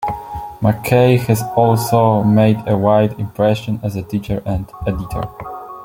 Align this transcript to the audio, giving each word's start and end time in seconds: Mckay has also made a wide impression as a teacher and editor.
Mckay 0.63 1.19
has 1.27 1.43
also 1.55 2.23
made 2.23 2.57
a 2.67 2.75
wide 2.75 3.19
impression 3.19 3.79
as 3.83 3.95
a 3.95 4.01
teacher 4.01 4.41
and 4.47 4.67
editor. 4.87 5.29